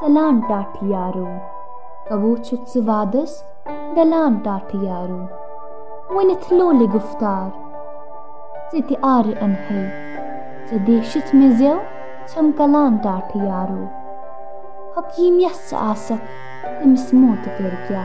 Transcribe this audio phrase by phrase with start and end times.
[0.00, 1.26] चलान टाठियारो
[2.08, 3.32] कवो छुक वादस
[3.96, 5.20] डलान टाठियारो
[6.16, 7.48] वनिथ लोले गुफ्तार
[8.72, 9.82] जित आर अनहे
[10.70, 11.74] जदेशित में ज्यो
[12.28, 13.82] छम कलान टाठियारो
[14.96, 16.22] हकीम यस आसक
[16.80, 18.04] तमिस मोत कर क्या